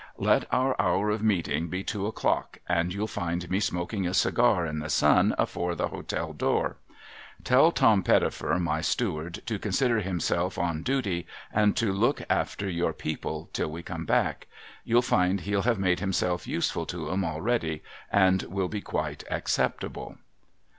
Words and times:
Let 0.17 0.51
our 0.51 0.75
hour 0.81 1.11
of 1.11 1.21
meeting 1.21 1.67
be 1.67 1.83
two 1.83 2.07
o'clock, 2.07 2.57
and 2.67 2.91
you'll 2.91 3.07
tind 3.07 3.51
me 3.51 3.59
smoking 3.59 4.07
a 4.07 4.15
cigar 4.15 4.65
in 4.65 4.79
the 4.79 4.89
sun 4.89 5.35
afore 5.37 5.75
the 5.75 5.89
hotel 5.89 6.33
door. 6.33 6.77
Tell 7.43 7.71
Tom 7.71 8.01
Pettifer, 8.01 8.57
my 8.57 8.81
steward, 8.81 9.43
to 9.45 9.59
consider 9.59 9.99
himself 9.99 10.57
on 10.57 10.81
duty, 10.81 11.27
and 11.53 11.77
to 11.77 11.93
look 11.93 12.23
after 12.31 12.67
your 12.67 12.93
people 12.93 13.51
till 13.53 13.69
we 13.69 13.83
come 13.83 14.05
back; 14.07 14.47
you'll 14.83 15.03
find 15.03 15.41
he'll 15.41 15.61
have 15.69 15.77
made 15.77 15.99
himself 15.99 16.47
useful 16.47 16.87
to 16.87 17.11
'em 17.11 17.23
already, 17.23 17.83
and 18.11 18.41
will 18.49 18.69
be 18.69 18.81
quite 18.81 19.23
acceptable.' 19.29 20.17